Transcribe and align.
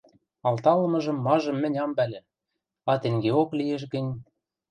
—Алталымыжым-мажым 0.47 1.57
мӹнь 1.63 1.79
ам 1.83 1.91
пӓлӹ, 1.97 2.19
а 2.91 2.93
тенгеок 3.01 3.49
лиэш 3.59 3.83
гӹнь... 3.93 4.11